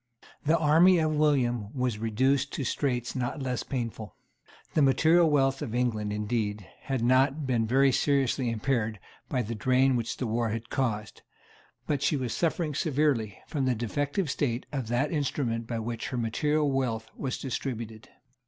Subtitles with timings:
[0.43, 4.15] The army of William was reduced to straits not less painful.
[4.73, 9.95] The material wealth of England, indeed, had not been very seriously impaired by the drain
[9.95, 11.21] which the war had caused;
[11.85, 16.17] but she was suffering severely from the defective state of that instrument by which her
[16.17, 18.09] material wealth was distributed.